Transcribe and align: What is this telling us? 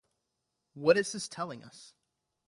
What 0.73 0.97
is 0.97 1.11
this 1.11 1.27
telling 1.29 1.63
us? 1.63 1.93